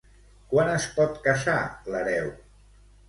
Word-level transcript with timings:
Quan 0.53 0.71
es 0.77 0.87
pot 0.95 1.21
casar 1.27 1.59
l'hereu? 1.93 2.33